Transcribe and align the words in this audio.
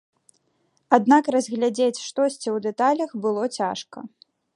Аднак 0.97 1.23
разглядзець 1.35 2.03
штосьці 2.07 2.47
ў 2.55 2.65
дэталях 2.69 3.11
было 3.27 3.43
цяжка. 3.59 3.99